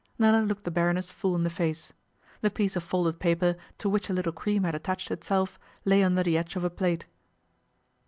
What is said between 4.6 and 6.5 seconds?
had attached itself, lay under the